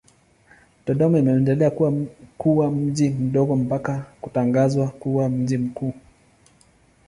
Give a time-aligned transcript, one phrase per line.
[0.87, 1.71] Dodoma imeendelea
[2.37, 5.93] kuwa mji mdogo mpaka kutangazwa kuwa mji mkuu.